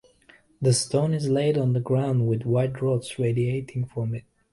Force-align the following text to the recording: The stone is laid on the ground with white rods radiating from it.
The 0.59 0.73
stone 0.73 1.13
is 1.13 1.29
laid 1.29 1.59
on 1.59 1.73
the 1.73 1.79
ground 1.79 2.27
with 2.27 2.41
white 2.43 2.81
rods 2.81 3.19
radiating 3.19 3.85
from 3.85 4.15
it. 4.15 4.23